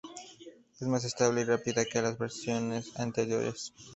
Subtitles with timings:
[0.79, 3.71] Es más estable y rápida que las versiones anteriores.